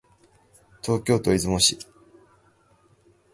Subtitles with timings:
[0.81, 1.87] 東京都雲雀市